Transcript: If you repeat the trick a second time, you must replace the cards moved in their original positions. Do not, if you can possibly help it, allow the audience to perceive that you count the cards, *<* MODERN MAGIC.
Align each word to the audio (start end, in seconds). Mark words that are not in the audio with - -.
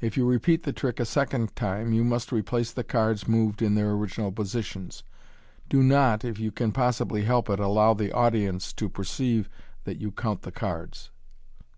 If 0.00 0.16
you 0.16 0.24
repeat 0.24 0.62
the 0.62 0.72
trick 0.72 0.98
a 0.98 1.04
second 1.04 1.54
time, 1.54 1.92
you 1.92 2.02
must 2.02 2.32
replace 2.32 2.72
the 2.72 2.82
cards 2.82 3.28
moved 3.28 3.60
in 3.60 3.74
their 3.74 3.90
original 3.90 4.32
positions. 4.32 5.02
Do 5.68 5.82
not, 5.82 6.24
if 6.24 6.38
you 6.38 6.50
can 6.50 6.72
possibly 6.72 7.24
help 7.24 7.50
it, 7.50 7.60
allow 7.60 7.92
the 7.92 8.10
audience 8.10 8.72
to 8.72 8.88
perceive 8.88 9.46
that 9.84 9.98
you 10.00 10.10
count 10.10 10.40
the 10.40 10.52
cards, 10.52 11.10
*<* 11.12 11.12
MODERN 11.12 11.58
MAGIC. 11.60 11.72